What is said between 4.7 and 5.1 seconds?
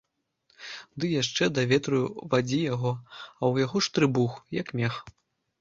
мех.